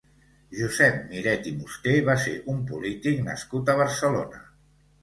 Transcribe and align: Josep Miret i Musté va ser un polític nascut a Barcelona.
Josep 0.59 0.95
Miret 1.11 1.51
i 1.51 1.53
Musté 1.59 1.95
va 2.09 2.17
ser 2.25 2.35
un 2.55 2.65
polític 2.73 3.25
nascut 3.31 3.75
a 3.75 3.79
Barcelona. 3.85 4.47